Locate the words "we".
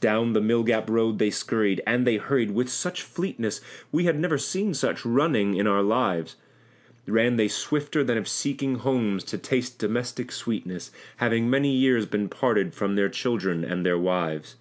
3.92-4.04